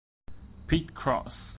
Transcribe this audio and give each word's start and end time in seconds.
Pete 0.65 0.95
Cross 0.95 1.49